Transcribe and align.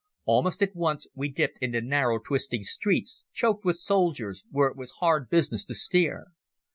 Almost 0.25 0.63
at 0.63 0.75
once 0.75 1.05
we 1.13 1.29
dipped 1.29 1.59
into 1.61 1.79
narrow 1.79 2.17
twisting 2.17 2.63
streets, 2.63 3.23
choked 3.33 3.63
with 3.63 3.75
soldiers, 3.77 4.43
where 4.49 4.67
it 4.67 4.75
was 4.75 4.89
hard 4.99 5.29
business 5.29 5.63
to 5.65 5.75
steer. 5.75 6.31